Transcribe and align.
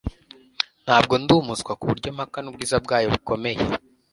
Ntabwo 0.85 1.13
ndi 1.21 1.33
umuswa 1.41 1.71
kuburyo 1.79 2.09
mpakana 2.17 2.47
ubwiza 2.49 2.75
bwayo 2.85 3.07
bukomeye 3.13 3.61